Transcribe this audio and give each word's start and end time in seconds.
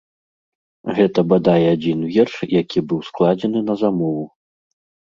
Гэта 0.99 1.19
бадай 1.35 1.61
адзін 1.75 1.99
верш, 2.17 2.35
які 2.59 2.87
быў 2.89 2.99
складзены 3.13 3.67
на 3.71 3.81
замову. 3.87 4.29